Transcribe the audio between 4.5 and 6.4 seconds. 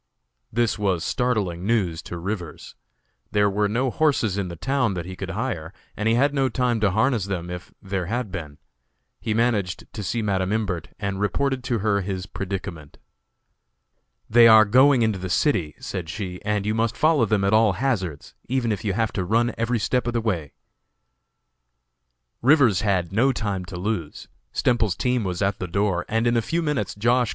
town that he could hire, and he had